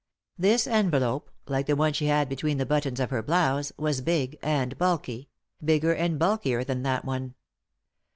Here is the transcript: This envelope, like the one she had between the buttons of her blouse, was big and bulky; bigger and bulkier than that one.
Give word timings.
This 0.35 0.65
envelope, 0.65 1.29
like 1.47 1.67
the 1.67 1.75
one 1.75 1.93
she 1.93 2.07
had 2.07 2.27
between 2.27 2.57
the 2.57 2.65
buttons 2.65 2.99
of 2.99 3.11
her 3.11 3.21
blouse, 3.21 3.71
was 3.77 4.01
big 4.01 4.39
and 4.41 4.75
bulky; 4.75 5.29
bigger 5.63 5.93
and 5.93 6.17
bulkier 6.17 6.63
than 6.63 6.81
that 6.81 7.05
one. 7.05 7.35